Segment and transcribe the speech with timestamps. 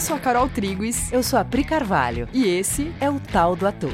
[0.00, 1.12] Eu sou a Carol Triguis.
[1.12, 2.26] Eu sou a Pri Carvalho.
[2.32, 3.92] E esse é o Tal do Ator.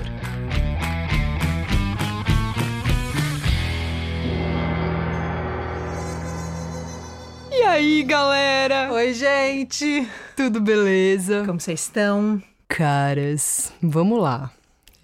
[7.50, 8.92] E aí, galera?
[8.92, 10.08] Oi, gente!
[10.36, 11.42] Tudo beleza?
[11.44, 12.40] Como vocês estão?
[12.68, 14.52] Caras, vamos lá.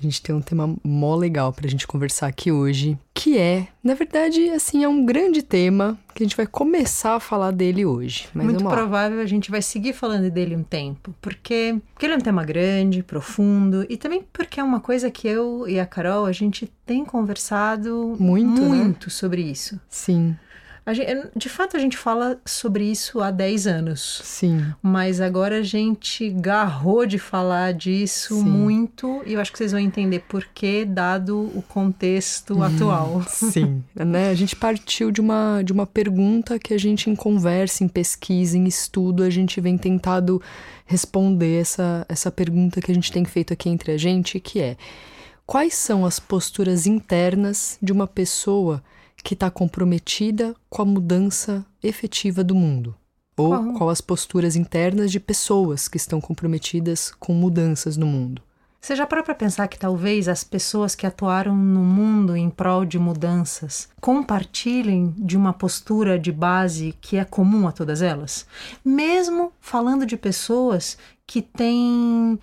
[0.03, 3.95] A gente tem um tema mó legal pra gente conversar aqui hoje, que é, na
[3.95, 8.29] verdade, assim, é um grande tema que a gente vai começar a falar dele hoje.
[8.35, 12.17] Mas Muito provável a gente vai seguir falando dele um tempo, porque, porque ele é
[12.17, 16.27] um tema grande, profundo, e também porque é uma coisa que eu e a Carol,
[16.27, 18.69] a gente tem conversado muito, né?
[18.69, 19.11] muito né?
[19.11, 19.81] sobre isso.
[19.89, 20.35] Sim.
[20.91, 24.21] Gente, de fato, a gente fala sobre isso há 10 anos.
[24.25, 24.65] Sim.
[24.83, 28.43] Mas agora a gente garrou de falar disso sim.
[28.43, 33.23] muito e eu acho que vocês vão entender por que, dado o contexto hum, atual.
[33.29, 33.85] Sim.
[33.95, 34.31] né?
[34.31, 38.59] A gente partiu de uma, de uma pergunta que a gente, em conversa, em pesquisa,
[38.59, 40.43] em estudo, a gente vem tentado
[40.85, 44.77] responder essa, essa pergunta que a gente tem feito aqui entre a gente, que é
[45.47, 48.83] quais são as posturas internas de uma pessoa
[49.23, 52.95] que está comprometida com a mudança efetiva do mundo.
[53.37, 53.73] Ou qual?
[53.75, 58.43] qual as posturas internas de pessoas que estão comprometidas com mudanças no mundo.
[58.83, 62.85] Você já parou para pensar que talvez as pessoas que atuaram no mundo em prol
[62.85, 68.45] de mudanças compartilhem de uma postura de base que é comum a todas elas?
[68.85, 72.41] Mesmo falando de pessoas que têm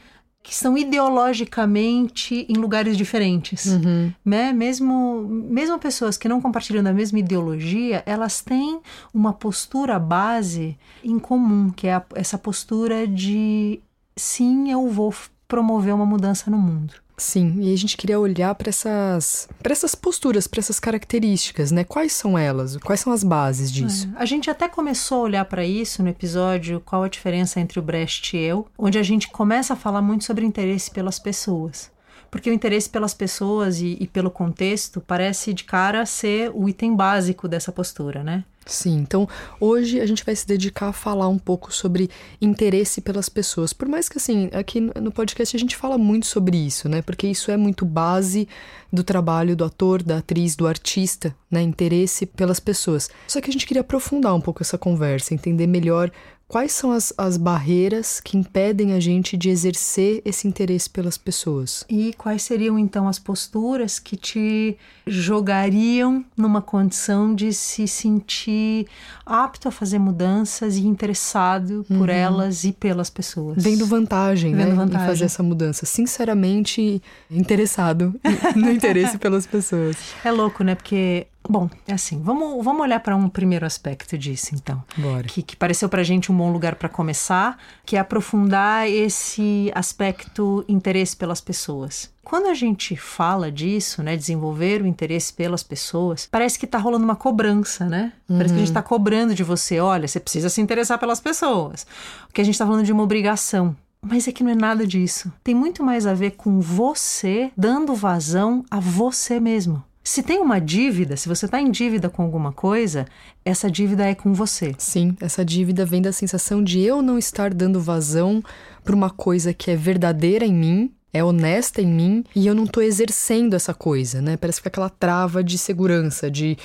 [0.49, 4.11] que estão ideologicamente em lugares diferentes, uhum.
[4.25, 4.51] né?
[4.51, 8.81] Mesmo, mesmo pessoas que não compartilham da mesma ideologia, elas têm
[9.13, 13.79] uma postura base em comum, que é a, essa postura de
[14.15, 15.13] sim, eu vou
[15.49, 16.93] promover uma mudança no mundo.
[17.17, 21.83] Sim, e a gente queria olhar para essas, para essas posturas, para essas características, né?
[21.83, 22.77] Quais são elas?
[22.77, 24.09] Quais são as bases disso?
[24.15, 27.77] É, a gente até começou a olhar para isso no episódio Qual a diferença entre
[27.77, 31.91] o Brecht e eu, onde a gente começa a falar muito sobre interesse pelas pessoas.
[32.31, 36.95] Porque o interesse pelas pessoas e, e pelo contexto parece de cara ser o item
[36.95, 38.45] básico dessa postura, né?
[38.69, 39.27] Sim, então
[39.59, 42.09] hoje a gente vai se dedicar a falar um pouco sobre
[42.39, 43.73] interesse pelas pessoas.
[43.73, 47.01] Por mais que assim, aqui no podcast a gente fala muito sobre isso, né?
[47.01, 48.47] Porque isso é muito base
[48.93, 51.61] do trabalho do ator, da atriz, do artista, né?
[51.61, 53.09] Interesse pelas pessoas.
[53.27, 56.11] Só que a gente queria aprofundar um pouco essa conversa, entender melhor
[56.49, 61.85] Quais são as, as barreiras que impedem a gente de exercer esse interesse pelas pessoas?
[61.87, 68.87] E quais seriam então as posturas que te jogariam numa condição de se sentir
[69.23, 71.99] apto a fazer mudanças e interessado uhum.
[71.99, 73.63] por elas e pelas pessoas?
[73.63, 74.73] Vendo vantagem, Vendo né?
[74.73, 75.05] Vantagem.
[75.05, 75.85] Em fazer essa mudança.
[75.85, 76.99] Sinceramente
[77.29, 78.19] interessado
[78.55, 79.95] no interesse pelas pessoas.
[80.25, 80.73] É louco, né?
[80.73, 84.83] Porque Bom, é assim, vamos, vamos olhar para um primeiro aspecto disso, então.
[84.95, 85.23] Bora.
[85.23, 89.71] Que, que pareceu para a gente um bom lugar para começar, que é aprofundar esse
[89.73, 92.11] aspecto interesse pelas pessoas.
[92.23, 97.03] Quando a gente fala disso, né, desenvolver o interesse pelas pessoas, parece que está rolando
[97.03, 98.13] uma cobrança, né?
[98.29, 98.37] Uhum.
[98.37, 101.87] Parece que a gente está cobrando de você, olha, você precisa se interessar pelas pessoas.
[102.29, 103.75] O que a gente está falando de uma obrigação.
[104.01, 105.33] Mas é que não é nada disso.
[105.43, 109.83] Tem muito mais a ver com você dando vazão a você mesmo.
[110.09, 113.05] Se tem uma dívida, se você está em dívida com alguma coisa,
[113.45, 114.73] essa dívida é com você.
[114.75, 118.43] Sim, essa dívida vem da sensação de eu não estar dando vazão
[118.83, 122.63] para uma coisa que é verdadeira em mim, é honesta em mim e eu não
[122.63, 124.35] estou exercendo essa coisa, né?
[124.35, 126.57] Parece que aquela trava de segurança, de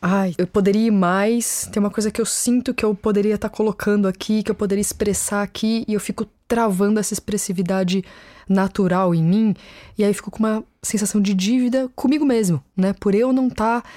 [0.00, 3.48] ai, eu poderia ir mais, tem uma coisa que eu sinto que eu poderia estar
[3.48, 8.04] tá colocando aqui, que eu poderia expressar aqui e eu fico travando essa expressividade
[8.48, 9.54] natural em mim,
[9.98, 12.92] e aí fico com uma sensação de dívida comigo mesmo, né?
[12.92, 13.88] Por eu não estar tá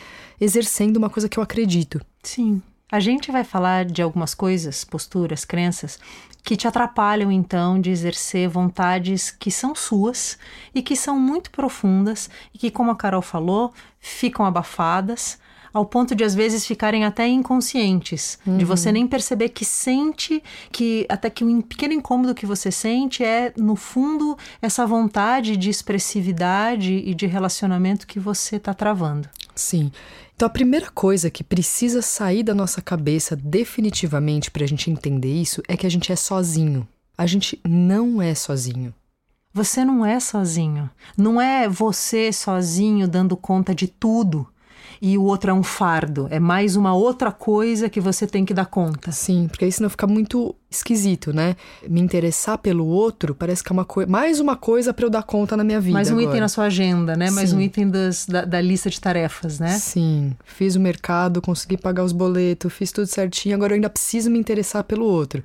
[0.42, 2.02] exercendo uma coisa que eu acredito.
[2.24, 2.62] Sim.
[2.92, 6.00] A gente vai falar de algumas coisas, posturas, crenças,
[6.44, 10.40] que te atrapalham então de exercer vontades que são suas
[10.74, 15.38] e que são muito profundas e que, como a Carol falou, ficam abafadas
[15.74, 18.58] ao ponto de às vezes ficarem até inconscientes, uhum.
[18.58, 20.42] de você nem perceber que sente,
[20.72, 25.70] que até que um pequeno incômodo que você sente é no fundo essa vontade de
[25.70, 29.30] expressividade e de relacionamento que você está travando.
[29.56, 29.92] Sim.
[30.36, 35.34] Então a primeira coisa que precisa sair da nossa cabeça definitivamente para a gente entender
[35.34, 36.88] isso é que a gente é sozinho.
[37.18, 38.94] A gente não é sozinho.
[39.54, 40.90] Você não é sozinho.
[41.18, 44.48] Não é você sozinho dando conta de tudo
[45.02, 46.28] e o outro é um fardo.
[46.30, 49.12] É mais uma outra coisa que você tem que dar conta.
[49.12, 51.56] Sim, porque aí senão fica muito esquisito, né?
[51.88, 55.24] Me interessar pelo outro parece que é uma coisa, mais uma coisa para eu dar
[55.24, 55.94] conta na minha vida.
[55.94, 56.30] Mais um agora.
[56.30, 57.28] item na sua agenda, né?
[57.28, 57.36] Sim.
[57.36, 59.78] Mais um item das, da, da, lista de tarefas, né?
[59.78, 60.36] Sim.
[60.44, 64.38] Fiz o mercado, consegui pagar os boletos, fiz tudo certinho, agora eu ainda preciso me
[64.38, 65.42] interessar pelo outro.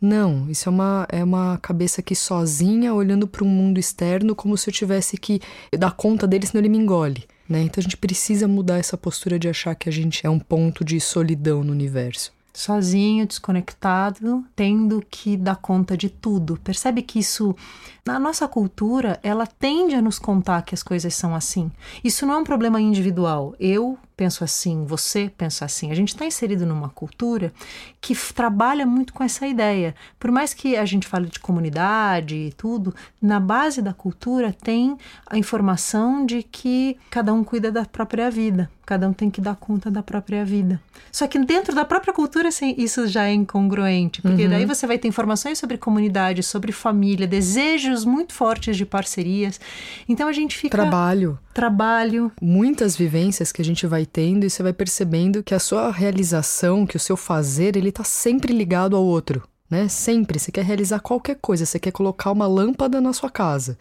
[0.00, 4.58] Não, isso é uma, é uma cabeça que sozinha, olhando para um mundo externo, como
[4.58, 5.40] se eu tivesse que
[5.78, 7.24] dar conta dele, senão ele me engole.
[7.52, 7.62] Né?
[7.62, 10.82] Então a gente precisa mudar essa postura de achar que a gente é um ponto
[10.82, 16.58] de solidão no universo sozinho, desconectado, tendo que dar conta de tudo.
[16.62, 17.56] Percebe que isso,
[18.04, 21.70] na nossa cultura, ela tende a nos contar que as coisas são assim.
[22.04, 23.54] Isso não é um problema individual.
[23.58, 25.90] Eu penso assim, você pensa assim.
[25.90, 27.52] A gente está inserido numa cultura
[28.00, 29.96] que trabalha muito com essa ideia.
[30.16, 34.96] Por mais que a gente fale de comunidade e tudo, na base da cultura tem
[35.26, 39.56] a informação de que cada um cuida da própria vida, cada um tem que dar
[39.56, 40.80] conta da própria vida.
[41.10, 44.50] Só que dentro da própria cultura assim, isso já é incongruente, porque uhum.
[44.50, 49.60] daí você vai ter informações sobre comunidade, sobre família, desejos muito fortes de parcerias.
[50.08, 52.32] Então a gente fica trabalho trabalho.
[52.40, 56.86] Muitas vivências que a gente vai tendo e você vai percebendo que a sua realização,
[56.86, 59.88] que o seu fazer, ele tá sempre ligado ao outro, né?
[59.88, 60.38] Sempre.
[60.38, 63.78] Você quer realizar qualquer coisa, você quer colocar uma lâmpada na sua casa.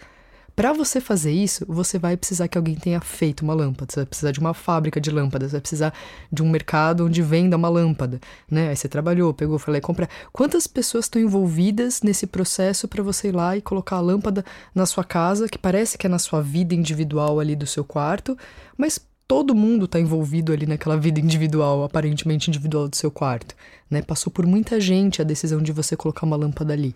[0.61, 3.91] Para você fazer isso, você vai precisar que alguém tenha feito uma lâmpada.
[3.91, 5.93] Você vai precisar de uma fábrica de lâmpadas, você vai precisar
[6.31, 8.69] de um mercado onde venda uma lâmpada, né?
[8.69, 10.07] Aí você trabalhou, pegou, foi lá e comprar.
[10.31, 14.85] Quantas pessoas estão envolvidas nesse processo para você ir lá e colocar a lâmpada na
[14.85, 18.37] sua casa, que parece que é na sua vida individual ali do seu quarto,
[18.77, 23.55] mas todo mundo está envolvido ali naquela vida individual, aparentemente individual do seu quarto,
[23.89, 24.03] né?
[24.03, 26.93] Passou por muita gente a decisão de você colocar uma lâmpada ali.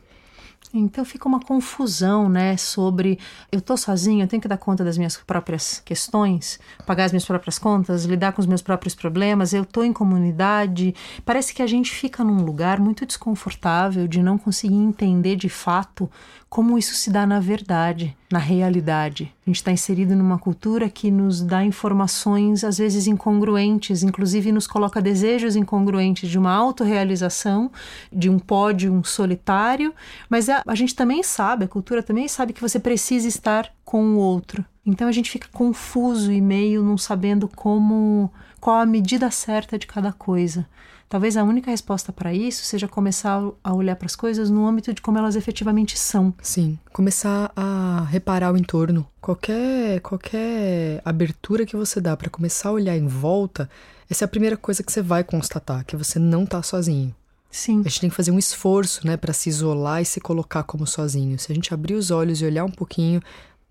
[0.74, 3.20] Então fica uma confusão, né, sobre
[3.52, 7.26] eu tô sozinho, eu tenho que dar conta das minhas próprias questões, pagar as minhas
[7.26, 10.94] próprias contas, lidar com os meus próprios problemas, eu tô em comunidade.
[11.24, 16.10] Parece que a gente fica num lugar muito desconfortável de não conseguir entender de fato
[16.56, 19.30] como isso se dá na verdade, na realidade.
[19.46, 24.66] A gente está inserido numa cultura que nos dá informações às vezes incongruentes, inclusive nos
[24.66, 27.70] coloca desejos incongruentes de uma autorrealização,
[28.10, 29.94] de um pódio solitário,
[30.30, 34.14] mas a, a gente também sabe, a cultura também sabe que você precisa estar com
[34.14, 34.64] o outro.
[34.86, 39.88] Então a gente fica confuso e meio não sabendo como qual a medida certa de
[39.88, 40.68] cada coisa.
[41.08, 44.94] Talvez a única resposta para isso seja começar a olhar para as coisas no âmbito
[44.94, 46.34] de como elas efetivamente são.
[46.42, 49.08] Sim, começar a reparar o entorno.
[49.22, 53.70] Qualquer qualquer abertura que você dá para começar a olhar em volta,
[54.10, 57.14] essa é a primeira coisa que você vai constatar, que você não está sozinho.
[57.52, 57.82] Sim.
[57.86, 60.86] A gente tem que fazer um esforço, né, para se isolar e se colocar como
[60.86, 61.40] sozinho.
[61.40, 63.22] Se a gente abrir os olhos e olhar um pouquinho,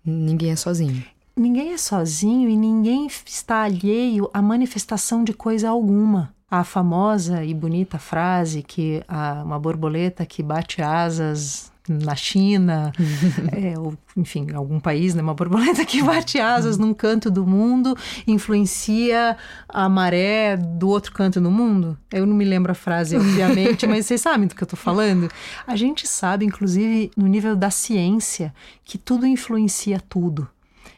[0.05, 1.03] ninguém é sozinho.
[1.35, 7.53] Ninguém é sozinho e ninguém está alheio à manifestação de coisa alguma a famosa e
[7.53, 12.91] bonita frase que a, uma borboleta que bate asas na China,
[13.51, 17.95] é, ou enfim, algum país, né, uma borboleta que bate asas num canto do mundo
[18.25, 19.37] influencia
[19.67, 21.97] a maré do outro canto do mundo.
[22.11, 25.29] Eu não me lembro a frase, obviamente, mas vocês sabem do que eu estou falando.
[25.67, 28.53] A gente sabe, inclusive, no nível da ciência,
[28.83, 30.47] que tudo influencia tudo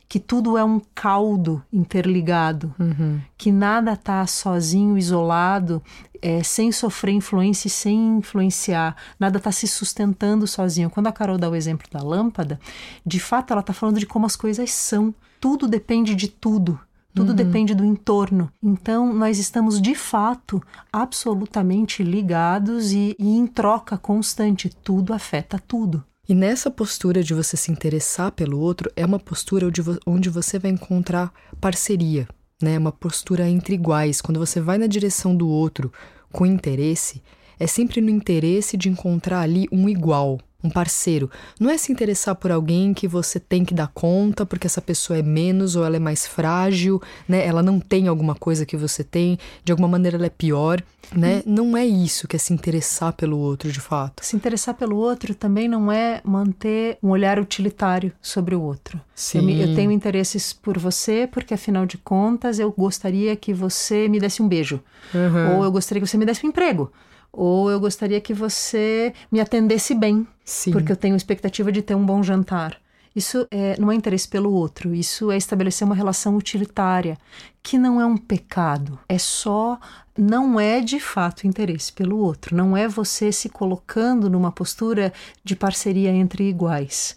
[0.10, 3.20] que tudo é um caldo interligado, uhum.
[3.38, 5.84] que nada está sozinho, isolado,
[6.22, 10.90] é, sem sofrer influência e sem influenciar, nada está se sustentando sozinho.
[10.90, 12.60] Quando a Carol dá o exemplo da lâmpada,
[13.06, 15.14] de fato ela está falando de como as coisas são.
[15.40, 16.80] Tudo depende de tudo.
[17.14, 17.36] Tudo uhum.
[17.36, 18.52] depende do entorno.
[18.62, 20.62] Então, nós estamos de fato
[20.94, 24.70] absolutamente ligados e, e em troca constante.
[24.70, 26.04] Tudo afeta tudo.
[26.30, 29.66] E nessa postura de você se interessar pelo outro, é uma postura
[30.06, 31.32] onde, você vai encontrar
[31.62, 32.28] parceria,
[32.62, 32.78] né?
[32.78, 34.20] Uma postura entre iguais.
[34.20, 35.90] Quando você vai na direção do outro
[36.30, 37.24] com interesse,
[37.58, 41.30] é sempre no interesse de encontrar ali um igual, um parceiro.
[41.60, 45.20] Não é se interessar por alguém que você tem que dar conta porque essa pessoa
[45.20, 47.46] é menos ou ela é mais frágil, né?
[47.46, 50.82] Ela não tem alguma coisa que você tem, de alguma maneira ela é pior,
[51.16, 51.44] né?
[51.46, 51.54] Hum.
[51.54, 54.26] Não é isso que é se interessar pelo outro, de fato.
[54.26, 59.00] Se interessar pelo outro também não é manter um olhar utilitário sobre o outro.
[59.14, 59.62] Sim.
[59.62, 64.20] Eu, eu tenho interesses por você porque afinal de contas eu gostaria que você me
[64.20, 64.82] desse um beijo.
[65.14, 65.58] Uhum.
[65.58, 66.92] Ou eu gostaria que você me desse um emprego
[67.32, 70.72] ou eu gostaria que você me atendesse bem, Sim.
[70.72, 72.80] porque eu tenho expectativa de ter um bom jantar.
[73.16, 77.18] Isso é, não é interesse pelo outro, isso é estabelecer uma relação utilitária,
[77.64, 79.80] que não é um pecado, é só.
[80.16, 85.56] Não é de fato interesse pelo outro, não é você se colocando numa postura de
[85.56, 87.16] parceria entre iguais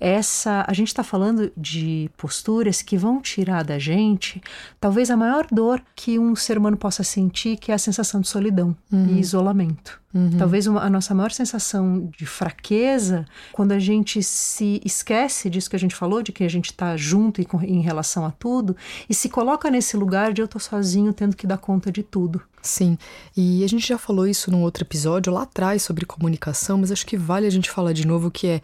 [0.00, 4.40] essa a gente está falando de posturas que vão tirar da gente
[4.80, 8.28] talvez a maior dor que um ser humano possa sentir, que é a sensação de
[8.28, 9.06] solidão uhum.
[9.14, 10.00] e isolamento.
[10.12, 10.38] Uhum.
[10.38, 15.76] Talvez uma, a nossa maior sensação de fraqueza, quando a gente se esquece disso que
[15.76, 18.76] a gente falou, de que a gente está junto e com, em relação a tudo,
[19.08, 22.42] e se coloca nesse lugar de eu tô sozinho tendo que dar conta de tudo.
[22.60, 22.98] Sim,
[23.36, 27.06] e a gente já falou isso num outro episódio lá atrás sobre comunicação, mas acho
[27.06, 28.60] que vale a gente falar de novo que é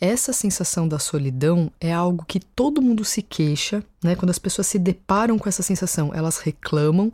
[0.00, 4.16] essa sensação da solidão é algo que todo mundo se queixa, né?
[4.16, 7.12] Quando as pessoas se deparam com essa sensação, elas reclamam,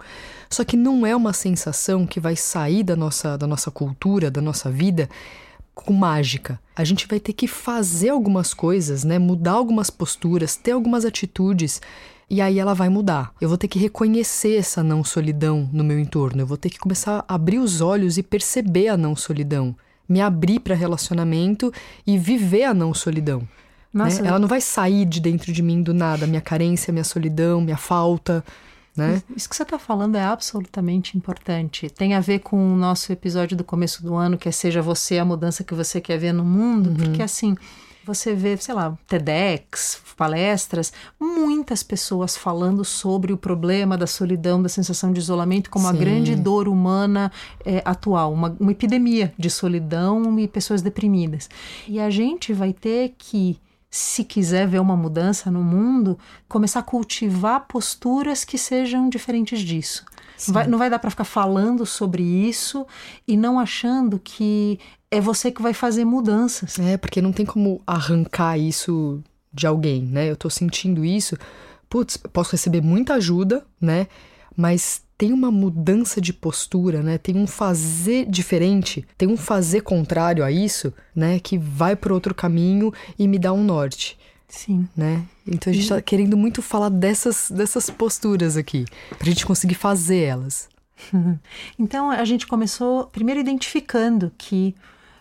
[0.49, 4.41] só que não é uma sensação que vai sair da nossa, da nossa cultura, da
[4.41, 5.11] nossa vida
[5.75, 6.61] com mágica.
[6.75, 9.19] A gente vai ter que fazer algumas coisas, né?
[9.19, 11.83] Mudar algumas posturas, ter algumas atitudes
[12.31, 13.33] e aí ela vai mudar.
[13.41, 16.41] Eu vou ter que reconhecer essa não solidão no meu entorno.
[16.41, 19.77] Eu vou ter que começar a abrir os olhos e perceber a não solidão
[20.09, 21.73] me abrir para relacionamento
[22.07, 23.47] e viver a não solidão.
[23.93, 24.09] Né?
[24.25, 27.77] Ela não vai sair de dentro de mim do nada, minha carência, minha solidão, minha
[27.79, 28.45] falta.
[28.97, 29.23] Né?
[29.35, 31.89] Isso que você está falando é absolutamente importante.
[31.91, 35.19] Tem a ver com o nosso episódio do começo do ano, que é Seja Você
[35.19, 36.97] a Mudança que Você Quer Ver no Mundo, uhum.
[36.97, 37.57] porque assim
[38.07, 44.69] você vê, sei lá, TEDx, palestras, muitas pessoas falando sobre o problema da solidão, da
[44.69, 45.95] sensação de isolamento como Sim.
[45.95, 47.33] a grande dor humana
[47.65, 51.51] é, atual, uma, uma epidemia de solidão e pessoas deprimidas.
[51.89, 53.59] E a gente vai ter que
[53.91, 60.05] se quiser ver uma mudança no mundo, começar a cultivar posturas que sejam diferentes disso.
[60.49, 62.87] Vai, não vai dar para ficar falando sobre isso
[63.27, 64.79] e não achando que
[65.11, 66.79] é você que vai fazer mudanças.
[66.79, 70.31] É, porque não tem como arrancar isso de alguém, né?
[70.31, 71.37] Eu tô sentindo isso,
[71.89, 74.07] putz, posso receber muita ajuda, né?
[74.55, 77.17] Mas tem uma mudança de postura, né?
[77.17, 81.39] Tem um fazer diferente, tem um fazer contrário a isso, né?
[81.39, 84.19] Que vai por outro caminho e me dá um norte.
[84.49, 84.89] Sim.
[84.97, 85.25] Né?
[85.47, 89.75] Então a gente está querendo muito falar dessas, dessas posturas aqui, para a gente conseguir
[89.75, 90.69] fazer elas.
[91.79, 94.75] Então a gente começou primeiro identificando que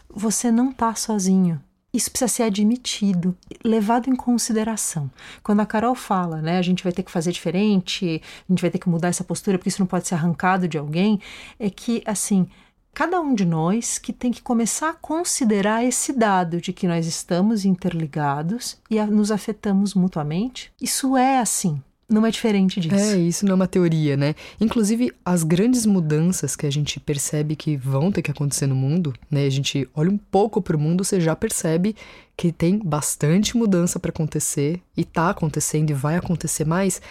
[0.10, 1.62] você não está sozinho.
[1.94, 5.10] Isso precisa ser admitido, levado em consideração.
[5.42, 8.70] Quando a Carol fala, né, a gente vai ter que fazer diferente, a gente vai
[8.70, 11.22] ter que mudar essa postura, porque isso não pode ser arrancado de alguém,
[11.58, 12.48] é que, assim,
[12.96, 17.06] cada um de nós que tem que começar a considerar esse dado de que nós
[17.06, 20.72] estamos interligados e nos afetamos mutuamente.
[20.82, 22.96] Isso é assim não é diferente disso.
[22.96, 24.36] É, isso não é uma teoria, né?
[24.62, 29.12] Inclusive, as grandes mudanças que a gente percebe que vão ter que acontecer no mundo,
[29.30, 29.46] né?
[29.46, 31.96] A gente olha um pouco para o mundo, você já percebe
[32.38, 37.02] que tem bastante mudança para acontecer e tá acontecendo e vai acontecer mais.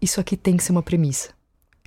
[0.00, 1.30] Isso aqui tem que ser uma premissa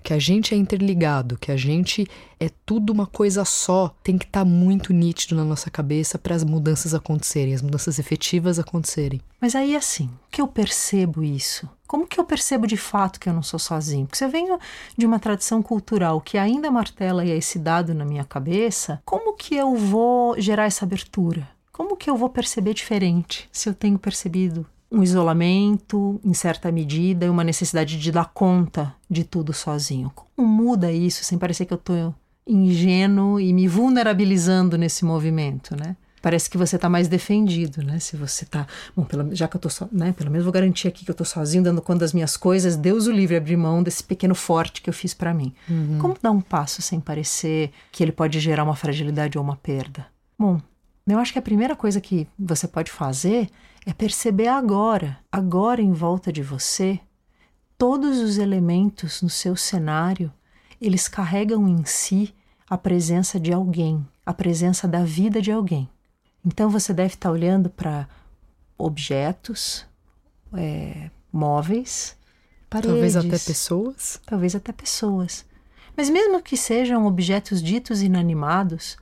[0.07, 2.07] que a gente é interligado, que a gente
[2.39, 6.33] é tudo uma coisa só, tem que estar tá muito nítido na nossa cabeça para
[6.33, 9.19] as mudanças acontecerem, as mudanças efetivas acontecerem.
[9.41, 11.69] Mas aí assim, que eu percebo isso?
[11.85, 14.05] Como que eu percebo de fato que eu não sou sozinho?
[14.05, 14.57] Porque se eu venho
[14.97, 19.75] de uma tradição cultural que ainda martela esse dado na minha cabeça, como que eu
[19.75, 21.49] vou gerar essa abertura?
[21.69, 27.25] Como que eu vou perceber diferente se eu tenho percebido um isolamento em certa medida
[27.25, 30.11] e uma necessidade de dar conta de tudo sozinho.
[30.15, 32.15] Como muda isso sem parecer que eu estou
[32.47, 35.95] ingênuo e me vulnerabilizando nesse movimento, né?
[36.21, 37.99] Parece que você está mais defendido, né?
[37.99, 38.65] Se você está,
[38.95, 40.13] bom, pela, já que eu estou só, né?
[40.13, 42.75] Pelo menos vou garantir aqui que eu estou sozinho, dando conta das minhas coisas.
[42.75, 45.53] Deus o livre abrir mão desse pequeno forte que eu fiz para mim.
[45.69, 45.99] Uhum.
[45.99, 50.07] Como dar um passo sem parecer que ele pode gerar uma fragilidade ou uma perda?
[50.39, 50.59] Bom,
[51.07, 53.49] eu acho que a primeira coisa que você pode fazer
[53.87, 56.99] é perceber agora, agora em volta de você,
[57.77, 60.29] todos os elementos no seu cenário,
[60.81, 62.35] eles carregam em si
[62.69, 65.89] a presença de alguém, a presença da vida de alguém.
[66.45, 68.09] Então você deve estar olhando para
[68.77, 69.85] objetos,
[70.53, 72.17] é, móveis,
[72.69, 72.91] paredes.
[72.91, 74.21] Talvez até pessoas.
[74.25, 75.45] Talvez até pessoas.
[75.95, 78.97] Mas mesmo que sejam objetos ditos inanimados,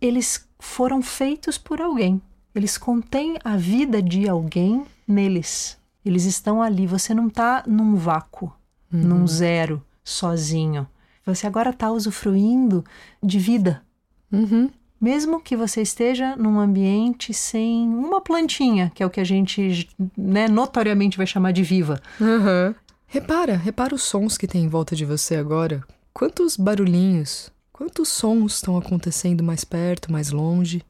[0.00, 2.22] eles foram feitos por alguém.
[2.54, 5.78] Eles contêm a vida de alguém neles.
[6.04, 6.86] Eles estão ali.
[6.86, 8.52] Você não está num vácuo,
[8.92, 9.00] uhum.
[9.00, 10.86] num zero, sozinho.
[11.24, 12.84] Você agora está usufruindo
[13.22, 13.82] de vida.
[14.30, 14.70] Uhum.
[15.00, 19.88] Mesmo que você esteja num ambiente sem uma plantinha, que é o que a gente
[20.16, 22.00] né, notoriamente vai chamar de viva.
[22.20, 22.74] Uhum.
[23.06, 25.82] Repara, repara os sons que tem em volta de você agora.
[26.12, 30.84] Quantos barulhinhos, Quantos sons estão acontecendo mais perto, mais longe,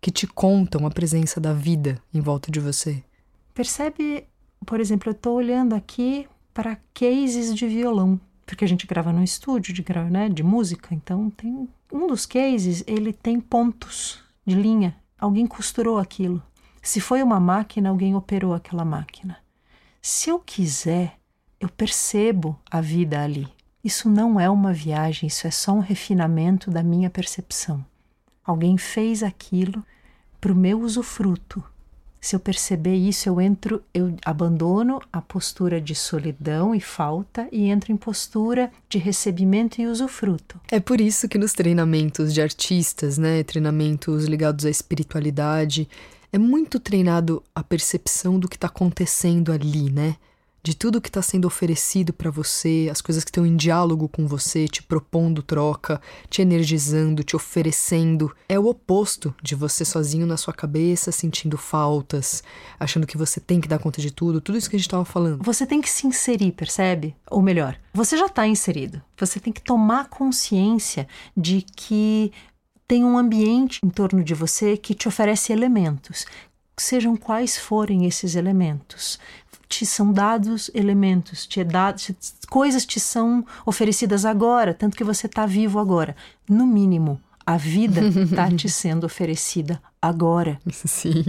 [0.00, 3.04] que te contam a presença da vida em volta de você?
[3.54, 4.24] Percebe,
[4.64, 9.22] por exemplo, eu estou olhando aqui para cases de violão, porque a gente grava no
[9.22, 14.96] estúdio de, né, de música, então tem um dos cases, ele tem pontos de linha.
[15.18, 16.42] Alguém costurou aquilo.
[16.82, 19.36] Se foi uma máquina, alguém operou aquela máquina.
[20.00, 21.18] Se eu quiser,
[21.60, 23.46] eu percebo a vida ali.
[23.84, 27.84] Isso não é uma viagem, isso é só um refinamento da minha percepção.
[28.44, 29.84] Alguém fez aquilo
[30.40, 31.62] para o meu usufruto.
[32.20, 37.70] Se eu perceber isso, eu entro, eu abandono a postura de solidão e falta e
[37.70, 40.60] entro em postura de recebimento e usufruto.
[40.70, 45.88] É por isso que nos treinamentos de artistas, né, treinamentos ligados à espiritualidade,
[46.30, 50.16] é muito treinado a percepção do que está acontecendo ali, né?
[50.62, 54.26] De tudo que está sendo oferecido para você, as coisas que estão em diálogo com
[54.26, 58.34] você, te propondo troca, te energizando, te oferecendo.
[58.48, 62.42] É o oposto de você sozinho na sua cabeça, sentindo faltas,
[62.78, 65.04] achando que você tem que dar conta de tudo, tudo isso que a gente estava
[65.04, 65.42] falando.
[65.42, 67.16] Você tem que se inserir, percebe?
[67.30, 69.00] Ou melhor, você já está inserido.
[69.16, 72.32] Você tem que tomar consciência de que
[72.86, 76.26] tem um ambiente em torno de você que te oferece elementos,
[76.76, 79.18] sejam quais forem esses elementos
[79.70, 82.14] te são dados elementos, te é dado, te,
[82.50, 86.16] coisas te são oferecidas agora, tanto que você está vivo agora.
[86.48, 90.60] No mínimo, a vida está te sendo oferecida agora.
[90.72, 91.22] Sim.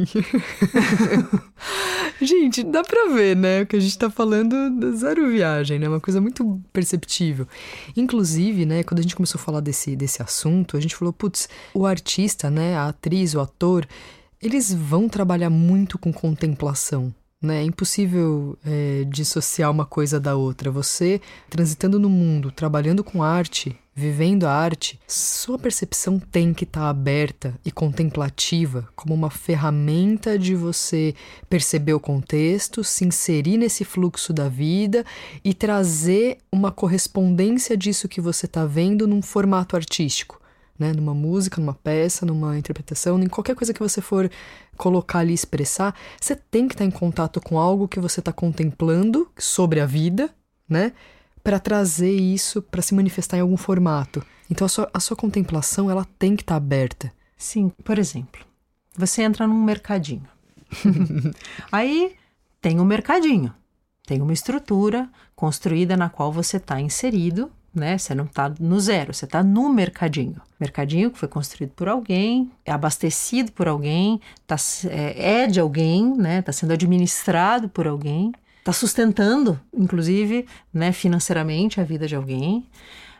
[2.19, 3.61] gente, dá pra ver, né?
[3.61, 5.87] O que a gente tá falando zero viagem, né?
[5.87, 7.47] Uma coisa muito perceptível.
[7.95, 11.47] Inclusive, né, quando a gente começou a falar desse, desse assunto, a gente falou, putz,
[11.75, 13.87] o artista, né, a atriz, o ator,
[14.41, 17.13] eles vão trabalhar muito com contemplação.
[17.41, 17.61] Né?
[17.61, 20.69] É impossível é, dissociar uma coisa da outra.
[20.69, 21.19] Você,
[21.49, 26.89] transitando no mundo, trabalhando com arte, vivendo a arte, sua percepção tem que estar tá
[26.89, 31.13] aberta e contemplativa como uma ferramenta de você
[31.49, 35.05] perceber o contexto, se inserir nesse fluxo da vida
[35.43, 40.40] e trazer uma correspondência disso que você está vendo num formato artístico
[40.81, 40.91] né?
[40.93, 44.29] Numa música, numa peça, numa interpretação, em qualquer coisa que você for
[44.75, 49.29] colocar ali expressar, você tem que estar em contato com algo que você está contemplando
[49.37, 50.33] sobre a vida,
[50.67, 50.91] né?
[51.43, 54.25] Para trazer isso para se manifestar em algum formato.
[54.49, 57.13] Então a sua, a sua contemplação ela tem que estar aberta.
[57.37, 58.41] Sim, por exemplo,
[58.97, 60.27] você entra num mercadinho.
[61.71, 62.15] Aí
[62.59, 63.53] tem um mercadinho,
[64.05, 67.97] tem uma estrutura construída na qual você está inserido né?
[67.97, 70.41] Você não está no zero, você está no mercadinho.
[70.59, 74.55] Mercadinho que foi construído por alguém, é abastecido por alguém, tá,
[74.89, 76.39] é, é de alguém, né?
[76.39, 82.65] Está sendo administrado por alguém, está sustentando, inclusive, né, financeiramente a vida de alguém.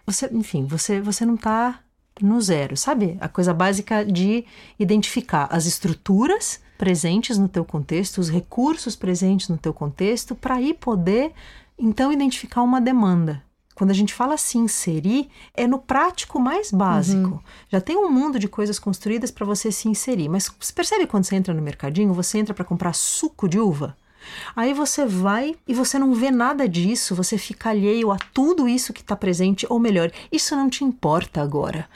[0.06, 1.80] Você, enfim, você, você não está
[2.22, 3.18] no zero, sabe?
[3.22, 4.46] A coisa básica de
[4.78, 10.74] identificar as estruturas presentes no teu contexto, os recursos presentes no teu contexto, para aí
[10.74, 11.32] poder
[11.78, 13.42] então identificar uma demanda
[13.82, 17.32] quando a gente fala se inserir, é no prático mais básico.
[17.32, 17.40] Uhum.
[17.68, 20.30] Já tem um mundo de coisas construídas para você se inserir.
[20.30, 23.98] Mas você percebe quando você entra no mercadinho, você entra para comprar suco de uva?
[24.56, 28.94] Aí você vai e você não vê nada disso, você fica alheio a tudo isso
[28.94, 31.90] que está presente, ou melhor, isso não te importa agora.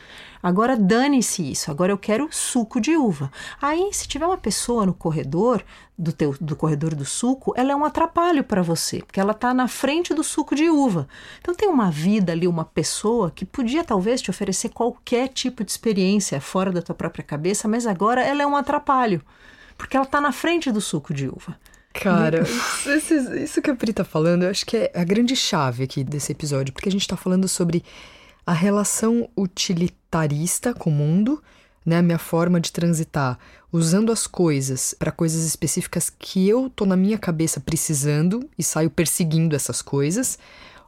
[0.46, 3.32] Agora dane-se isso, agora eu quero suco de uva.
[3.60, 5.64] Aí, se tiver uma pessoa no corredor,
[5.98, 9.56] do, teu, do corredor do suco, ela é um atrapalho para você, porque ela está
[9.56, 11.08] na frente do suco de uva.
[11.42, 15.72] Então tem uma vida ali, uma pessoa que podia talvez te oferecer qualquer tipo de
[15.72, 19.24] experiência fora da tua própria cabeça, mas agora ela é um atrapalho,
[19.76, 21.58] porque ela está na frente do suco de uva.
[21.92, 22.44] Cara,
[22.86, 26.04] isso, isso que a Pri tá falando, eu acho que é a grande chave aqui
[26.04, 27.84] desse episódio, porque a gente tá falando sobre
[28.46, 31.42] a relação utilitarista com o mundo,
[31.86, 33.38] né, a minha forma de transitar,
[33.72, 38.90] usando as coisas para coisas específicas que eu tô na minha cabeça precisando e saio
[38.90, 40.40] perseguindo essas coisas,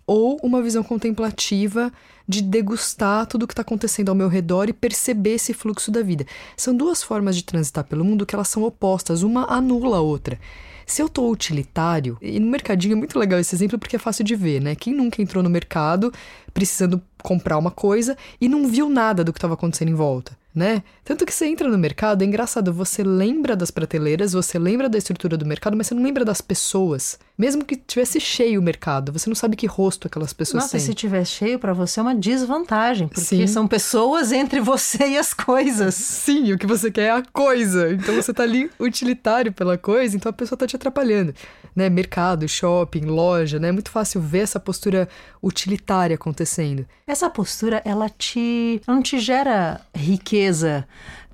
[0.05, 1.91] ou uma visão contemplativa
[2.27, 6.01] de degustar tudo o que está acontecendo ao meu redor e perceber esse fluxo da
[6.01, 6.25] vida.
[6.55, 10.39] São duas formas de transitar pelo mundo que elas são opostas, uma anula a outra.
[10.85, 14.23] Se eu tô utilitário, e no mercadinho é muito legal esse exemplo porque é fácil
[14.23, 14.73] de ver, né?
[14.73, 16.13] Quem nunca entrou no mercado
[16.53, 20.37] precisando comprar uma coisa e não viu nada do que estava acontecendo em volta?
[20.57, 20.81] Né?
[21.05, 24.97] Tanto que você entra no mercado, é engraçado, você lembra das prateleiras, você lembra da
[24.97, 27.19] estrutura do mercado, mas você não lembra das pessoas.
[27.37, 30.87] Mesmo que tivesse cheio o mercado, você não sabe que rosto aquelas pessoas Nossa, têm.
[30.87, 33.45] se tiver cheio para você é uma desvantagem, porque Sim.
[33.45, 35.93] são pessoas entre você e as coisas.
[35.93, 37.93] Sim, o que você quer é a coisa.
[37.93, 41.35] Então você tá ali utilitário pela coisa, então a pessoa tá te atrapalhando,
[41.75, 41.87] né?
[41.87, 43.67] Mercado, shopping, loja, né?
[43.67, 45.07] É muito fácil ver essa postura
[45.39, 46.83] utilitária acontecendo.
[47.05, 50.87] Essa postura, ela te não te gera riqueza riqueza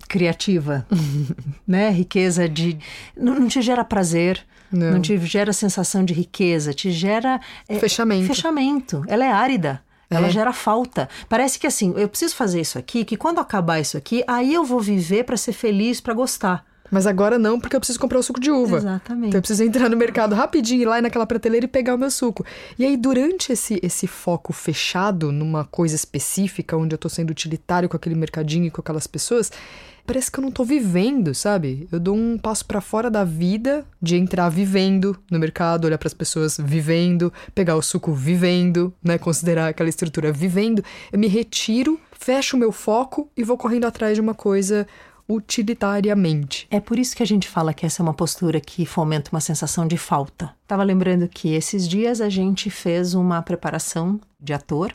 [0.08, 0.86] criativa,
[1.67, 1.89] né?
[1.89, 2.78] Riqueza de
[3.15, 4.93] não, não te gera prazer, não.
[4.93, 5.02] não.
[5.02, 8.28] te gera sensação de riqueza, te gera é, fechamento.
[8.28, 9.04] Fechamento.
[9.08, 9.82] Ela é árida.
[10.10, 10.30] Ela é.
[10.30, 11.10] gera falta.
[11.28, 14.63] Parece que assim, eu preciso fazer isso aqui, que quando acabar isso aqui, aí eu
[14.63, 16.63] vou viver para ser feliz, para gostar.
[16.91, 18.78] Mas agora não, porque eu preciso comprar o suco de uva.
[18.78, 19.28] Exatamente.
[19.30, 22.12] Então eu preciso entrar no mercado rapidinho, ir lá naquela prateleira e pegar o meu
[22.12, 22.46] suco.
[22.78, 27.89] E aí, durante esse, esse foco fechado numa coisa específica, onde eu tô sendo utilitário
[27.89, 29.52] com aquele mercadinho e com aquelas pessoas,
[30.06, 31.88] parece que eu não tô vivendo, sabe?
[31.91, 36.08] Eu dou um passo para fora da vida, de entrar vivendo no mercado, olhar para
[36.08, 40.84] as pessoas vivendo, pegar o suco vivendo, né, considerar aquela estrutura vivendo.
[41.12, 44.86] Eu me retiro, fecho o meu foco e vou correndo atrás de uma coisa
[45.27, 46.67] utilitariamente.
[46.69, 49.39] É por isso que a gente fala que essa é uma postura que fomenta uma
[49.39, 50.53] sensação de falta.
[50.67, 54.93] Tava lembrando que esses dias a gente fez uma preparação de ator.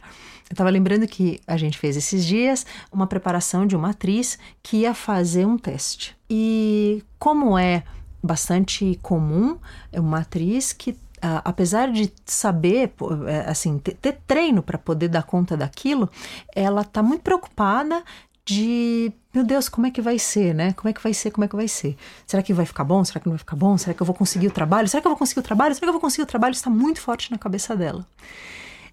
[0.48, 4.78] Eu estava lembrando que a gente fez esses dias uma preparação de uma atriz que
[4.78, 6.16] ia fazer um teste.
[6.28, 7.84] E como é
[8.22, 9.58] bastante comum,
[9.92, 12.92] é uma atriz que apesar de saber,
[13.26, 16.08] é, assim, ter, ter treino para poder dar conta daquilo,
[16.54, 18.04] ela está muito preocupada
[18.44, 20.72] de meu Deus, como é que vai ser, né?
[20.72, 21.30] Como é que vai ser?
[21.30, 21.96] Como é que vai ser?
[22.26, 23.04] Será que vai ficar bom?
[23.04, 23.78] Será que não vai ficar bom?
[23.78, 24.88] Será que eu vou conseguir o trabalho?
[24.88, 25.74] Será que eu vou conseguir o trabalho?
[25.76, 26.52] Será que eu vou conseguir o trabalho?
[26.52, 28.04] Está muito forte na cabeça dela.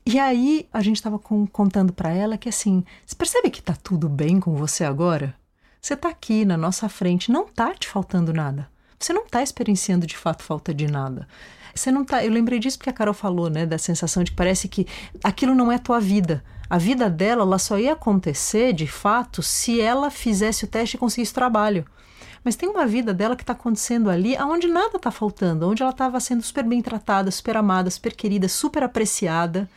[0.06, 4.08] E aí a gente estava contando para ela que assim, você percebe que tá tudo
[4.08, 5.34] bem com você agora?
[5.82, 8.70] Você tá aqui na nossa frente, não tá te faltando nada.
[9.00, 11.28] Você não tá experienciando de fato falta de nada.
[11.74, 12.24] Você não tá.
[12.24, 13.66] Eu lembrei disso porque a Carol falou, né?
[13.66, 14.86] Da sensação de que parece que
[15.24, 16.44] aquilo não é tua vida.
[16.70, 21.00] A vida dela, ela só ia acontecer de fato se ela fizesse o teste e
[21.00, 21.86] conseguisse trabalho.
[22.44, 25.92] Mas tem uma vida dela que está acontecendo ali onde nada está faltando, onde ela
[25.92, 29.68] estava sendo super bem tratada, super amada, super querida, super apreciada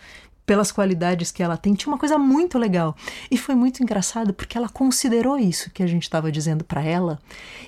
[0.44, 1.74] pelas qualidades que ela tem.
[1.74, 2.96] Tinha uma coisa muito legal.
[3.30, 7.18] E foi muito engraçado porque ela considerou isso que a gente estava dizendo para ela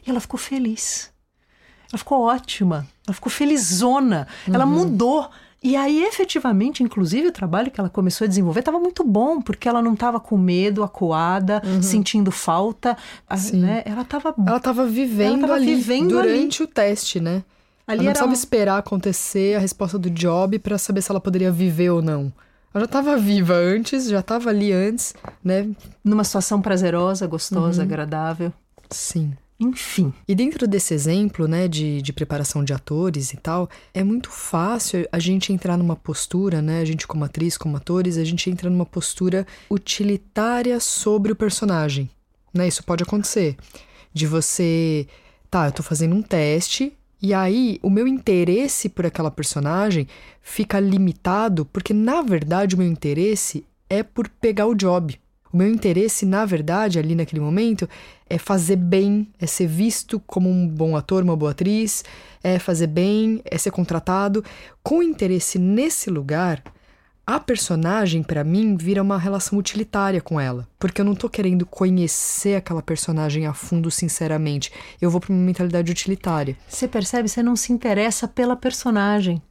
[0.07, 1.11] e ela ficou feliz.
[1.93, 4.55] Ela ficou ótima, ela ficou felizona, uhum.
[4.55, 5.29] ela mudou.
[5.63, 9.69] E aí, efetivamente, inclusive, o trabalho que ela começou a desenvolver estava muito bom, porque
[9.69, 11.83] ela não estava com medo, acuada, uhum.
[11.83, 12.97] sentindo falta.
[13.53, 13.83] Né?
[13.85, 14.35] Ela estava.
[14.47, 16.71] Ela estava vivendo ela ali vivendo durante ali.
[16.71, 17.45] o teste, né?
[17.87, 18.35] Ali ela não precisava um...
[18.35, 22.33] esperar acontecer a resposta do job para saber se ela poderia viver ou não.
[22.73, 25.13] Ela já estava viva antes, já estava ali antes,
[25.45, 25.69] né?
[26.03, 27.87] Numa situação prazerosa, gostosa, uhum.
[27.87, 28.53] agradável.
[28.89, 29.35] Sim.
[29.61, 30.11] Enfim.
[30.27, 35.07] E dentro desse exemplo, né, de, de preparação de atores e tal, é muito fácil
[35.13, 38.71] a gente entrar numa postura, né, a gente como atriz, como atores, a gente entra
[38.71, 42.09] numa postura utilitária sobre o personagem,
[42.55, 42.67] né?
[42.67, 43.57] Isso pode acontecer.
[44.15, 45.07] De você,
[45.51, 50.09] tá, eu tô fazendo um teste, e aí, o meu interesse por aquela personagem
[50.41, 55.21] fica limitado porque, na verdade, o meu interesse é por pegar o job.
[55.53, 57.89] O meu interesse, na verdade, ali naquele momento,
[58.29, 62.05] é fazer bem, é ser visto como um bom ator, uma boa atriz,
[62.43, 64.45] é fazer bem, é ser contratado.
[64.83, 66.63] Com interesse nesse lugar,
[67.27, 70.69] a personagem, para mim, vira uma relação utilitária com ela.
[70.79, 74.73] Porque eu não tô querendo conhecer aquela personagem a fundo, sinceramente.
[75.01, 76.57] Eu vou pra uma mentalidade utilitária.
[76.69, 77.29] Você percebe?
[77.29, 79.43] Você não se interessa pela personagem.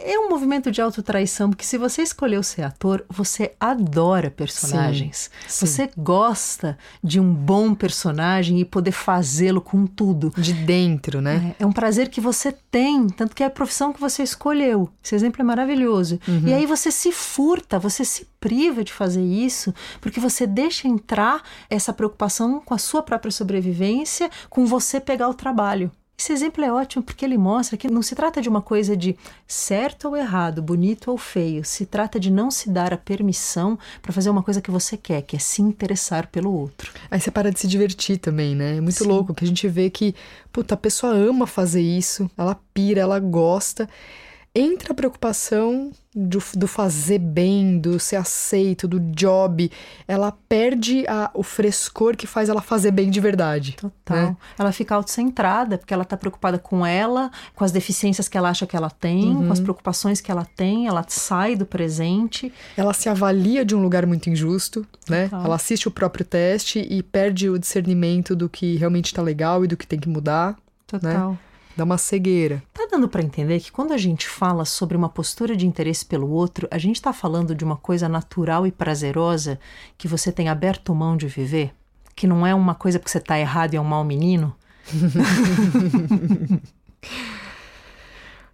[0.00, 5.30] É um movimento de autotraição, porque se você escolheu ser ator, você adora personagens.
[5.46, 5.66] Sim, sim.
[5.66, 10.32] Você gosta de um bom personagem e poder fazê-lo com tudo.
[10.36, 11.54] De dentro, né?
[11.58, 14.88] É, é, um prazer que você tem, tanto que é a profissão que você escolheu.
[15.02, 16.20] Esse exemplo é maravilhoso.
[16.28, 16.46] Uhum.
[16.46, 21.42] E aí você se furta, você se priva de fazer isso, porque você deixa entrar
[21.68, 25.90] essa preocupação com a sua própria sobrevivência, com você pegar o trabalho.
[26.20, 29.16] Esse exemplo é ótimo porque ele mostra que não se trata de uma coisa de
[29.46, 31.64] certo ou errado, bonito ou feio.
[31.64, 35.22] Se trata de não se dar a permissão para fazer uma coisa que você quer,
[35.22, 36.92] que é se interessar pelo outro.
[37.08, 38.78] Aí você para de se divertir também, né?
[38.78, 39.08] É muito Sim.
[39.08, 40.12] louco que a gente vê que,
[40.52, 43.88] puta, a pessoa ama fazer isso, ela pira, ela gosta
[44.54, 49.70] entra a preocupação do, do, fazer bem, do ser aceito, do job,
[50.06, 53.76] ela perde a, o frescor que faz ela fazer bem de verdade.
[53.76, 54.16] Total.
[54.16, 54.36] Né?
[54.58, 58.66] Ela fica autocentrada, porque ela está preocupada com ela, com as deficiências que ela acha
[58.66, 59.46] que ela tem, uhum.
[59.46, 62.52] com as preocupações que ela tem, ela sai do presente.
[62.76, 65.24] Ela se avalia de um lugar muito injusto, né?
[65.24, 65.44] Total.
[65.44, 69.68] Ela assiste o próprio teste e perde o discernimento do que realmente está legal e
[69.68, 70.56] do que tem que mudar.
[70.92, 70.98] Né?
[70.98, 71.30] Total.
[71.32, 71.38] Né?
[71.78, 72.60] Dá uma cegueira.
[72.74, 76.28] Tá dando para entender que quando a gente fala sobre uma postura de interesse pelo
[76.28, 79.60] outro, a gente está falando de uma coisa natural e prazerosa
[79.96, 81.72] que você tem aberto mão de viver?
[82.16, 84.56] Que não é uma coisa porque você tá errado e é um mau menino?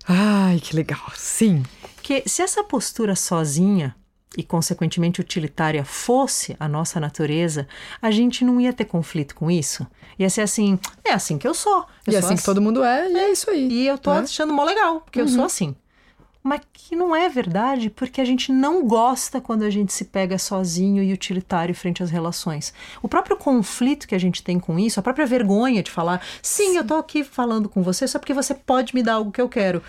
[0.06, 1.10] Ai, que legal.
[1.16, 1.62] Sim.
[2.02, 3.96] Que se essa postura sozinha
[4.36, 7.66] e, consequentemente, utilitária fosse a nossa natureza,
[8.00, 9.86] a gente não ia ter conflito com isso.
[10.18, 11.86] Ia ser assim, é assim que eu sou.
[12.06, 13.68] Eu e sou assim, que todo mundo é, e é, é isso aí.
[13.68, 14.20] E eu tô né?
[14.20, 15.26] achando mó legal, porque uhum.
[15.26, 15.46] eu sou uhum.
[15.46, 15.76] assim.
[16.42, 20.38] mas que não é verdade porque a gente não gosta quando a gente se pega
[20.38, 22.74] sozinho e utilitário frente às relações.
[23.02, 26.72] O próprio conflito que a gente tem com isso, a própria vergonha de falar, sim,
[26.72, 26.76] sim.
[26.76, 29.48] eu tô aqui falando com você só porque você pode me dar algo que eu
[29.48, 29.82] quero.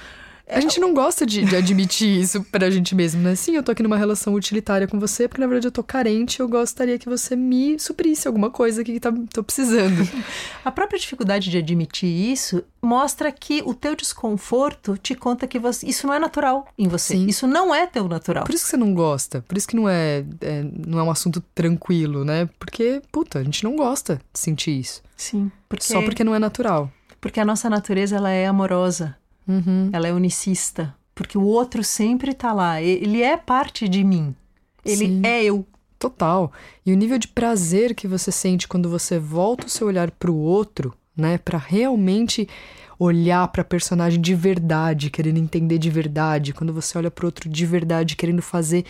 [0.47, 3.35] A gente não gosta de, de admitir isso pra gente mesmo, né?
[3.35, 6.39] Sim, eu tô aqui numa relação utilitária com você, porque na verdade eu tô carente,
[6.39, 10.07] eu gostaria que você me suprisse alguma coisa que tá, tô precisando.
[10.63, 15.87] A própria dificuldade de admitir isso mostra que o teu desconforto te conta que você,
[15.87, 17.15] isso não é natural em você.
[17.15, 17.25] Sim.
[17.25, 18.43] Isso não é teu natural.
[18.43, 19.43] Por isso que você não gosta.
[19.47, 22.47] Por isso que não é, é, não é um assunto tranquilo, né?
[22.59, 25.01] Porque, puta, a gente não gosta de sentir isso.
[25.17, 25.51] Sim.
[25.67, 25.85] Porque...
[25.85, 26.91] Só porque não é natural.
[27.19, 29.17] Porque a nossa natureza, ela é amorosa.
[29.47, 29.89] Uhum.
[29.91, 30.95] Ela é unicista.
[31.13, 32.81] Porque o outro sempre está lá.
[32.81, 34.35] Ele é parte de mim.
[34.83, 35.21] Ele Sim.
[35.23, 35.65] é eu.
[35.97, 36.51] Total.
[36.85, 40.29] E o nível de prazer que você sente quando você volta o seu olhar para
[40.29, 41.37] o outro, né?
[41.37, 42.47] Para realmente
[42.99, 47.27] olhar para a personagem de verdade, querendo entender de verdade, quando você olha para o
[47.27, 48.85] outro de verdade, querendo fazer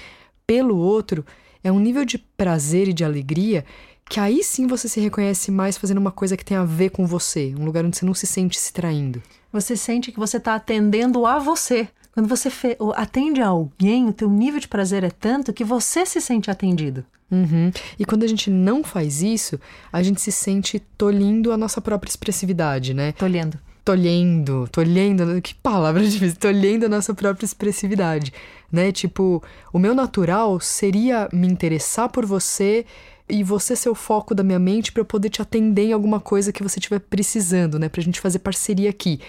[0.45, 1.25] pelo outro,
[1.63, 3.65] é um nível de prazer e de alegria
[4.09, 7.05] que aí sim você se reconhece mais fazendo uma coisa que tem a ver com
[7.05, 9.21] você, um lugar onde você não se sente se traindo
[9.55, 11.87] você sente que você está atendendo a você.
[12.13, 12.49] Quando você
[12.95, 17.05] atende a alguém, o teu nível de prazer é tanto que você se sente atendido.
[17.31, 17.71] Uhum.
[17.97, 19.59] E quando a gente não faz isso,
[19.91, 23.11] a gente se sente tolhindo a nossa própria expressividade, né?
[23.13, 23.59] Tolhendo.
[23.83, 28.31] Tolhendo, tolhendo, que palavra difícil, tolhendo a nossa própria expressividade,
[28.71, 28.91] né?
[28.91, 32.85] Tipo, o meu natural seria me interessar por você
[33.27, 36.19] e você ser o foco da minha mente para eu poder te atender em alguma
[36.19, 37.89] coisa que você estiver precisando, né?
[37.89, 39.19] Pra gente fazer parceria aqui.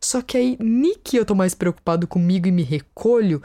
[0.00, 0.58] Só que aí,
[1.02, 3.42] que eu tô mais preocupado comigo e me recolho,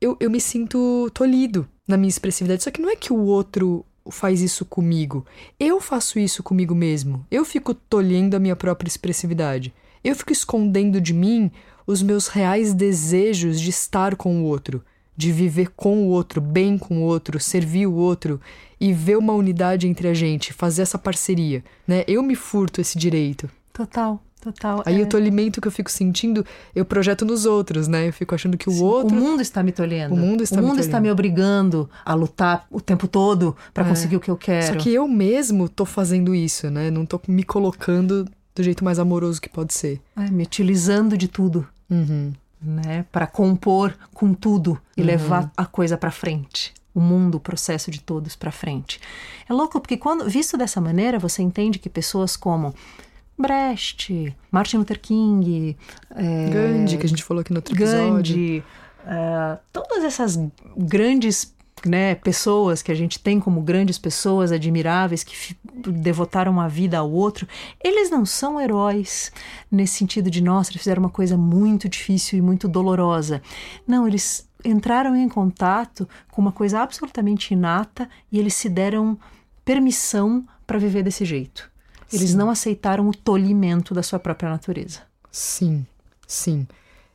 [0.00, 2.64] eu, eu me sinto tolhido na minha expressividade.
[2.64, 5.24] Só que não é que o outro faz isso comigo.
[5.60, 7.24] Eu faço isso comigo mesmo.
[7.30, 9.72] Eu fico tolhendo a minha própria expressividade.
[10.02, 11.50] Eu fico escondendo de mim
[11.86, 14.84] os meus reais desejos de estar com o outro,
[15.16, 18.40] de viver com o outro, bem com o outro, servir o outro
[18.82, 22.02] e ver uma unidade entre a gente, fazer essa parceria, né?
[22.08, 23.48] Eu me furto esse direito.
[23.72, 24.20] Total.
[24.40, 24.82] Total.
[24.84, 25.04] Aí é...
[25.04, 28.08] o tolimento que eu fico sentindo, eu projeto nos outros, né?
[28.08, 29.16] Eu fico achando que o Sim, outro.
[29.16, 30.16] O mundo está me tolhendo.
[30.16, 33.86] O mundo está, o mundo me, está me obrigando a lutar o tempo todo para
[33.86, 33.88] é.
[33.88, 34.66] conseguir o que eu quero.
[34.66, 36.90] Só que eu mesmo tô fazendo isso, né?
[36.90, 40.00] Não tô me colocando do jeito mais amoroso que pode ser.
[40.16, 41.64] É, me utilizando de tudo.
[41.88, 42.32] Uhum.
[42.60, 43.04] Né?
[43.12, 45.06] Para compor com tudo e uhum.
[45.06, 49.00] levar a coisa para frente o mundo, o processo de todos para frente.
[49.48, 52.74] É louco porque quando visto dessa maneira, você entende que pessoas como
[53.38, 55.76] Brecht, Martin Luther King,
[56.14, 58.36] é, Gandhi, que a gente falou aqui no outro episódio.
[58.36, 58.64] Gandhi,
[59.06, 60.38] é, todas essas
[60.76, 66.98] grandes né, pessoas que a gente tem como grandes pessoas admiráveis que devotaram a vida
[66.98, 67.46] ao outro,
[67.82, 69.32] eles não são heróis
[69.70, 73.42] nesse sentido de, nossa, eles fizeram uma coisa muito difícil e muito dolorosa.
[73.86, 79.18] Não, eles entraram em contato com uma coisa absolutamente inata e eles se deram
[79.64, 81.70] permissão para viver desse jeito.
[82.12, 82.36] Eles sim.
[82.36, 85.00] não aceitaram o tolimento da sua própria natureza.
[85.30, 85.86] Sim,
[86.26, 86.66] sim.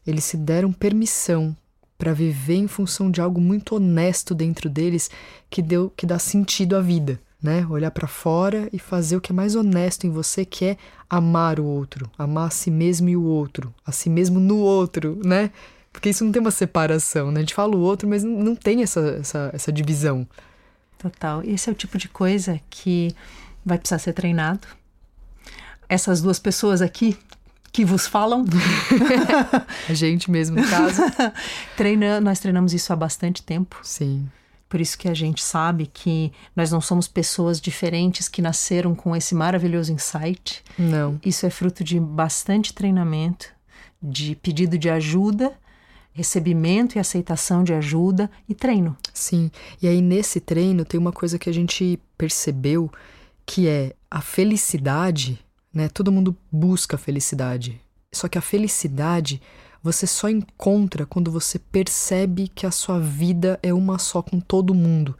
[0.06, 1.56] Eles se deram permissão
[1.98, 5.10] para viver em função de algo muito honesto dentro deles
[5.50, 7.66] que deu que dá sentido à vida, né?
[7.70, 10.78] Olhar para fora e fazer o que é mais honesto em você, que é
[11.10, 15.20] amar o outro, amar a si mesmo e o outro, a si mesmo no outro,
[15.24, 15.52] né?
[15.98, 17.40] Porque isso não tem uma separação, né?
[17.40, 20.28] A gente fala o outro, mas não tem essa, essa, essa divisão.
[20.96, 21.44] Total.
[21.44, 23.16] E esse é o tipo de coisa que
[23.66, 24.68] vai precisar ser treinado.
[25.90, 27.18] Essas duas pessoas aqui
[27.72, 28.46] que vos falam.
[29.90, 31.02] a gente mesmo, no caso.
[31.76, 33.80] Treina, nós treinamos isso há bastante tempo.
[33.82, 34.30] Sim.
[34.70, 39.16] Por isso que a gente sabe que nós não somos pessoas diferentes que nasceram com
[39.16, 40.64] esse maravilhoso insight.
[40.78, 41.20] Não.
[41.26, 43.48] Isso é fruto de bastante treinamento,
[44.00, 45.58] de pedido de ajuda
[46.18, 48.98] recebimento e aceitação de ajuda e treino.
[49.14, 49.52] Sim.
[49.80, 52.92] E aí nesse treino tem uma coisa que a gente percebeu
[53.46, 55.40] que é a felicidade,
[55.72, 55.88] né?
[55.90, 57.80] Todo mundo busca felicidade.
[58.12, 59.40] Só que a felicidade
[59.84, 64.74] você só encontra quando você percebe que a sua vida é uma só com todo
[64.74, 65.16] mundo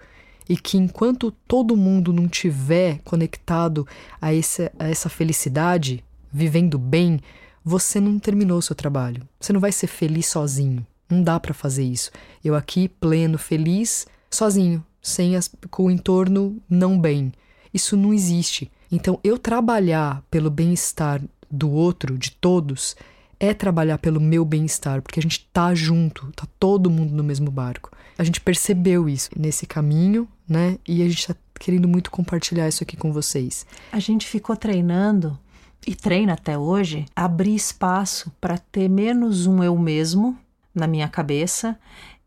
[0.50, 3.88] e que enquanto todo mundo não tiver conectado
[4.20, 7.22] a essa, a essa felicidade, vivendo bem,
[7.68, 9.28] você não terminou o seu trabalho.
[9.42, 10.88] Você não vai ser feliz sozinho.
[11.10, 12.12] Não dá para fazer isso.
[12.42, 17.34] Eu aqui, pleno, feliz, sozinho, sem as, com o entorno não bem.
[17.74, 18.72] Isso não existe.
[18.90, 22.96] Então, eu trabalhar pelo bem-estar do outro, de todos,
[23.38, 27.52] é trabalhar pelo meu bem-estar, porque a gente tá junto, tá todo mundo no mesmo
[27.52, 27.92] barco.
[28.18, 30.80] A gente percebeu isso nesse caminho, né?
[30.88, 33.66] E a gente tá querendo muito compartilhar isso aqui com vocês.
[33.92, 35.38] A gente ficou treinando
[35.86, 40.38] e treina até hoje, abrir espaço para ter menos um eu mesmo,
[40.74, 41.78] na minha cabeça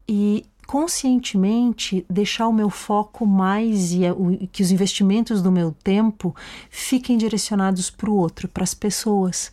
[0.08, 6.34] e conscientemente deixar o meu foco mais e que os investimentos do meu tempo
[6.70, 9.52] fiquem direcionados para o outro, para as pessoas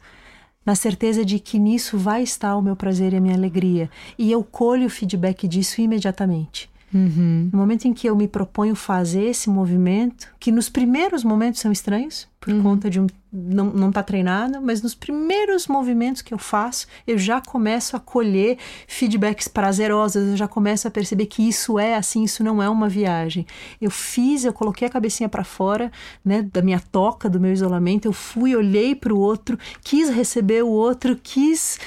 [0.67, 3.89] na certeza de que nisso vai estar o meu prazer e a minha alegria.
[4.17, 6.69] E eu colho o feedback disso imediatamente.
[6.93, 7.49] Uhum.
[7.51, 11.71] No momento em que eu me proponho fazer esse movimento, que nos primeiros momentos são
[11.71, 12.63] estranhos, por uhum.
[12.63, 13.07] conta de um.
[13.31, 17.99] não, não tá treinado, mas nos primeiros movimentos que eu faço, eu já começo a
[17.99, 22.69] colher feedbacks prazerosos, eu já começo a perceber que isso é assim, isso não é
[22.69, 23.45] uma viagem.
[23.81, 25.91] Eu fiz, eu coloquei a cabecinha para fora,
[26.23, 30.63] né, da minha toca, do meu isolamento, eu fui, olhei para o outro, quis receber
[30.63, 31.79] o outro, quis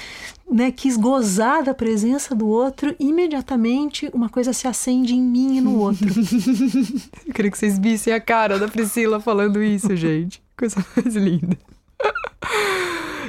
[0.50, 5.60] né, quis gozar da presença do outro, imediatamente uma coisa se acende em mim e
[5.60, 6.08] no outro.
[7.26, 10.42] Eu queria que vocês vissem a cara da Priscila falando isso, gente.
[10.56, 11.56] Coisa mais linda.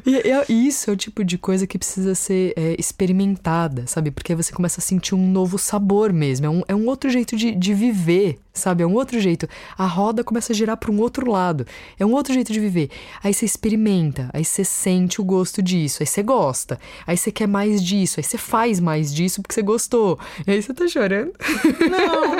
[0.05, 4.11] E, e, isso é o tipo de coisa que precisa ser é, experimentada, sabe?
[4.11, 6.45] Porque aí você começa a sentir um novo sabor mesmo.
[6.45, 8.83] É um, é um outro jeito de, de viver, sabe?
[8.83, 9.47] É um outro jeito.
[9.77, 11.65] A roda começa a girar para um outro lado.
[11.99, 12.89] É um outro jeito de viver.
[13.23, 16.79] Aí você experimenta, aí você sente o gosto disso, aí você gosta.
[17.05, 20.19] Aí você quer mais disso, aí você faz mais disso porque você gostou.
[20.45, 21.33] E aí você tá chorando?
[21.89, 22.31] Não.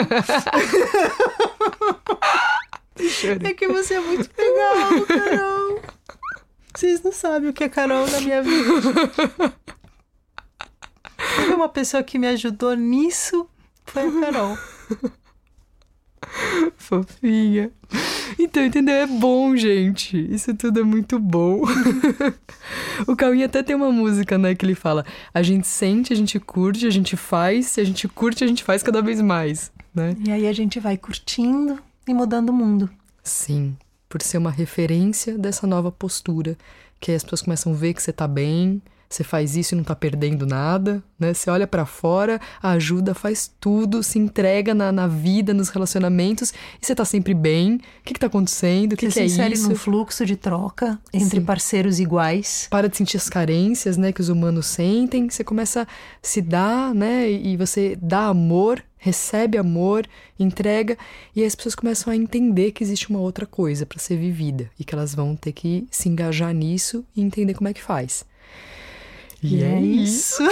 [3.47, 5.70] é que você é muito legal, Carol.
[6.73, 9.53] Vocês não sabem o que é Carol na minha vida.
[11.55, 13.47] uma pessoa que me ajudou nisso
[13.85, 14.57] foi a Carol.
[16.77, 17.71] Fofinha.
[18.39, 18.95] Então, entendeu?
[18.95, 20.17] É bom, gente.
[20.33, 21.61] Isso tudo é muito bom.
[23.07, 26.39] o Cauim até tem uma música, né, que ele fala: a gente sente, a gente
[26.39, 30.15] curte, a gente faz, se a gente curte, a gente faz cada vez mais, né?
[30.25, 32.89] E aí a gente vai curtindo e mudando o mundo.
[33.23, 33.75] Sim,
[34.11, 36.57] por ser uma referência dessa nova postura,
[36.99, 38.81] que as pessoas começam a ver que você tá bem,
[39.13, 41.33] você faz isso e não tá perdendo nada, né?
[41.33, 46.85] Você olha para fora, ajuda, faz tudo, se entrega na, na vida, nos relacionamentos e
[46.85, 47.75] você tá sempre bem.
[47.75, 48.93] O que que tá acontecendo?
[48.93, 49.35] O que, que é isso?
[49.35, 51.45] Você num fluxo de troca entre Sim.
[51.45, 52.67] parceiros iguais.
[52.69, 55.29] Para de sentir as carências, né, que os humanos sentem.
[55.29, 55.87] Você começa a
[56.21, 60.07] se dar, né, e você dá amor recebe amor,
[60.39, 60.95] entrega,
[61.35, 64.83] e as pessoas começam a entender que existe uma outra coisa para ser vivida e
[64.83, 68.23] que elas vão ter que se engajar nisso e entender como é que faz.
[69.43, 70.43] E, e é, é isso.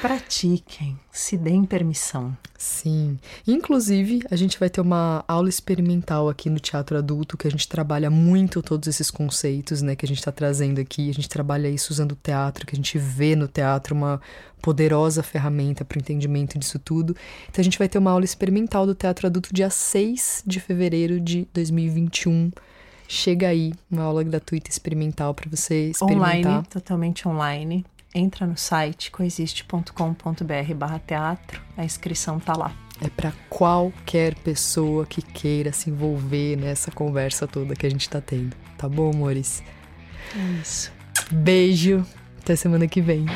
[0.00, 2.36] Pratiquem, se deem permissão.
[2.56, 3.18] Sim.
[3.46, 7.68] Inclusive, a gente vai ter uma aula experimental aqui no Teatro Adulto, que a gente
[7.68, 11.10] trabalha muito todos esses conceitos, né, que a gente está trazendo aqui.
[11.10, 14.20] A gente trabalha isso usando o teatro, que a gente vê no teatro uma
[14.62, 17.14] poderosa ferramenta para o entendimento disso tudo.
[17.48, 21.18] Então, a gente vai ter uma aula experimental do Teatro Adulto dia 6 de fevereiro
[21.20, 22.50] de 2021
[23.10, 26.52] chega aí uma aula gratuita experimental para você experimentar.
[26.52, 27.84] Online, totalmente online.
[28.14, 32.72] Entra no site coexiste.com.br barra teatro, a inscrição tá lá.
[33.02, 38.20] É para qualquer pessoa que queira se envolver nessa conversa toda que a gente tá
[38.20, 38.54] tendo.
[38.78, 39.62] Tá bom, amores?
[40.36, 40.92] É isso.
[41.30, 42.04] Beijo.
[42.42, 43.26] Até semana que vem.